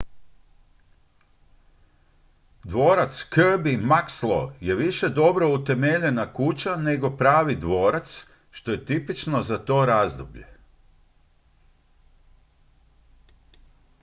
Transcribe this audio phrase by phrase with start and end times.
[2.69, 9.57] dvorac kirby muxloe je više dobro utemeljena kuća nego pravi dvorac što je tipično za
[9.57, 10.47] to razdoblje